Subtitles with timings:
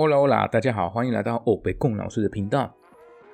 [0.00, 2.74] Hola Hola，大家好，欢迎来到欧北贡老师的频道。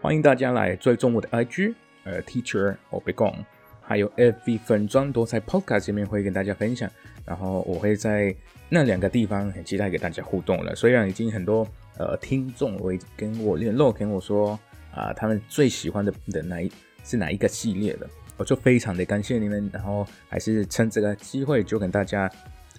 [0.02, 3.32] 欢迎大家来追踪我的 IG，呃，Teacher 欧北贡，
[3.80, 6.90] 还有 FV 粉装都在 Podcast 里面会跟大家分享。
[7.24, 8.34] 然后我会在
[8.68, 10.74] 那两个地方很期待给大家互动了。
[10.74, 11.64] 虽然已经很多
[11.98, 14.58] 呃听众会跟我联络，跟我说
[14.92, 16.68] 啊，他们最喜欢的的哪一
[17.04, 19.70] 是哪一个系列的，我就非常的感谢你们。
[19.72, 22.28] 然后还是趁这个机会就跟大家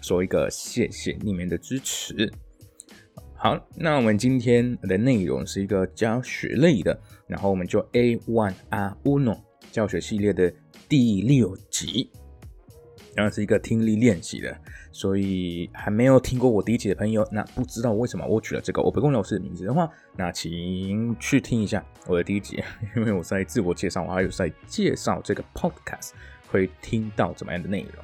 [0.02, 2.30] 说一个谢谢你们的支持。
[3.40, 9.39] 好，那我们今天的内容是一个教学类的，然后我们就 A One A Uno
[9.71, 10.52] 教学系列的
[10.89, 12.10] 第六集，
[13.16, 14.60] 然后是一个听力练习的，
[14.92, 22.61] 所以还没有听过我第一集的朋友，那不知道为什么我取了这个我不公老师的名字的话，那请去听一下我的第一集，
[22.97, 26.14] 因为我在自我介绍，我还有在介绍这个 Podcast
[26.47, 28.04] 会听到怎么样的内容。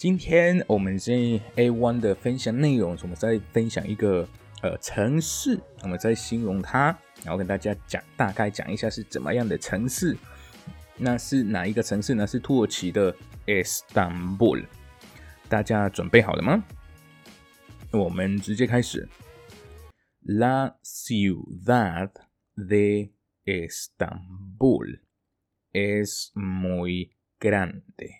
[0.00, 4.26] 今天我们这 A one 的分享内容，我们在分享一个
[4.62, 6.86] 呃城市，我们在形容它，
[7.22, 10.16] 然后跟大家讲大概讲一下是怎么样的城市。
[10.96, 12.26] 那是哪一个城市呢？
[12.26, 14.64] 是土耳其的 Istanbul。
[15.50, 16.64] 大家准备好了吗？
[17.90, 19.06] 我们直接开始。
[20.22, 22.08] La ciudad
[22.56, 23.10] de
[23.44, 25.00] Istanbul
[25.74, 28.19] es muy grande.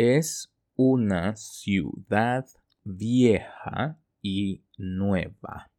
[0.00, 2.46] Es una ciudad
[2.84, 5.72] vieja y nueva.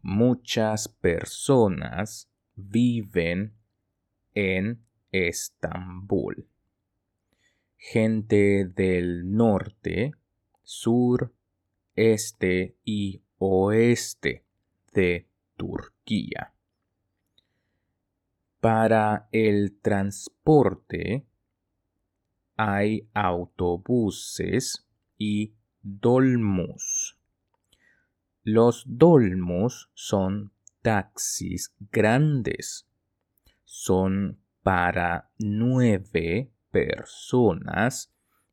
[0.00, 3.52] Muchas personas viven
[4.32, 6.48] en Estambul.
[7.76, 10.12] Gente del norte,
[10.62, 11.34] sur,
[11.96, 14.42] este y oeste
[14.94, 16.54] de Turquía.
[18.58, 21.26] Para el transporte,
[22.56, 24.86] hay autobuses
[25.18, 27.16] y dolmus.
[28.42, 32.86] Los dolmus son taxis grandes.
[33.64, 38.12] Son para nueve personas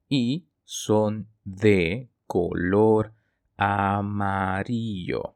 [0.09, 3.13] y son de color
[3.57, 5.35] amarillo.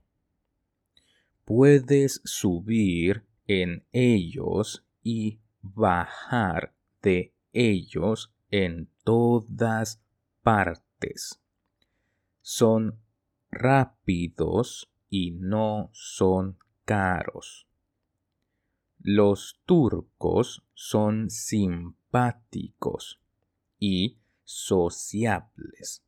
[1.46, 10.02] Puedes subir en ellos y bajar de ellos en todas
[10.42, 11.40] partes.
[12.42, 13.00] Son
[13.52, 17.68] rápidos y no son caros.
[19.00, 23.20] Los turcos son simpáticos
[23.80, 26.04] y sociables.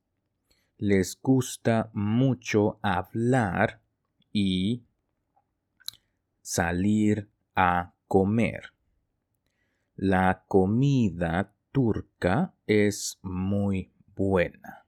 [0.77, 3.81] Les gusta mucho hablar
[4.31, 4.83] y
[6.41, 8.73] salir a comer.
[9.95, 14.85] La comida turca es muy buena.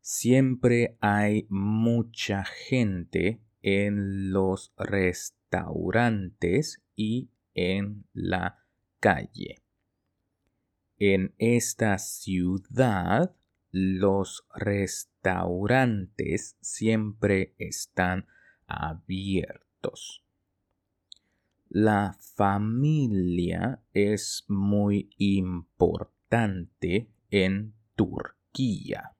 [0.00, 8.62] Siempre hay mucha gente en los restaurantes y en la
[9.00, 9.62] calle.
[10.98, 13.34] En esta ciudad
[13.70, 18.26] los restaurantes siempre están
[18.66, 20.23] abiertos.
[21.76, 29.16] La familia es muy importante en Turquía.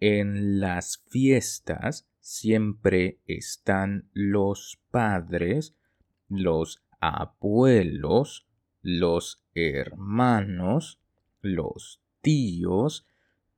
[0.00, 5.76] En las fiestas siempre están los padres,
[6.30, 8.46] los abuelos,
[8.80, 10.98] los hermanos,
[11.42, 13.06] los tíos,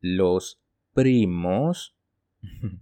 [0.01, 0.61] los
[0.93, 1.97] primos.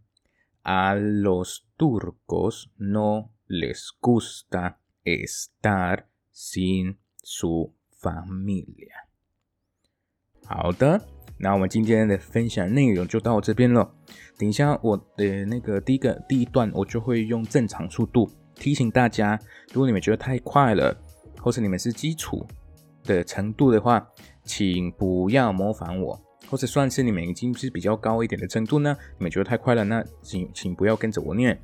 [0.63, 6.05] A los turcos no les gusta estar
[6.35, 9.05] sin su familia。
[10.47, 11.01] 好的，
[11.39, 13.95] 那我们今天的分享内容就到这边了。
[14.37, 19.39] 等一下，我的那个第一个第一段，我就会用正常速度提醒大家。
[19.73, 20.95] 如果你们觉得太快了，
[21.41, 22.47] 或是你们是基础
[23.05, 24.07] 的程度的话，
[24.45, 26.21] 请不要模仿我，
[26.51, 31.59] 或者算是你们已经是比较高一点的程度呢，你们觉得太快了，那请请不要跟着我念。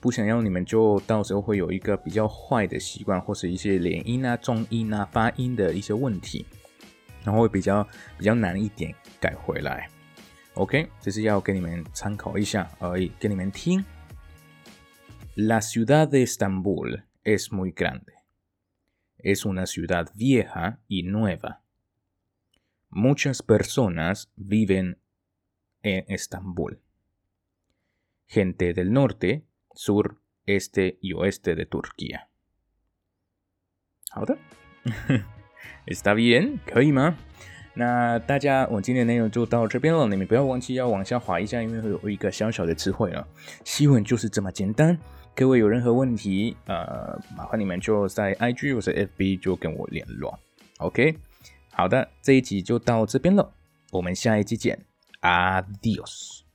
[0.00, 6.44] 不想要你们就到时候会有一个比较坏的习惯，或是一些连音啊、重音啊、发音的一些问题，
[7.24, 7.86] 然后会比较
[8.18, 9.88] 比较难一点改回来。
[10.54, 13.84] OK，这是要给你们参考一下而已，给你们听。
[15.34, 18.12] La ciudad de Estambul es muy grande.
[19.18, 21.62] Es una ciudad vieja y nueva.
[22.90, 24.98] Muchas personas viven
[25.82, 26.80] en Estambul.
[28.26, 29.44] Gente del norte
[29.77, 32.27] sur, este y oeste de Turquía.
[35.85, 36.59] ¿Está bien?
[37.75, 40.07] 那大家，我今天内容就到这边了。
[40.07, 43.27] 你们不要忘记要往下滑一下，因为会有一个小小的词汇了。
[43.63, 44.97] 新闻就是这么简单。
[45.35, 50.39] 各位有任何问题，呃，麻烦你们就在 IG 或者 FB 就跟我联络。
[50.79, 51.19] OK，
[51.71, 53.53] 好的，这一集就到这边了，
[53.91, 54.83] 我们下一集见
[55.21, 56.46] ，Adios。